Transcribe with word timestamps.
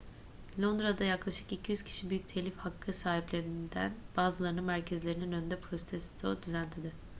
londra'da 0.59 1.03
yaklaşık 1.03 1.51
200 1.51 1.83
kişi 1.83 2.09
büyük 2.09 2.27
telif 2.27 2.57
hakkı 2.57 2.93
sahiplerinden 2.93 3.93
bazılarının 4.17 4.63
merkezlerinin 4.63 5.31
önünde 5.31 5.59
protesto 5.59 6.41
düzenledi 6.43 6.93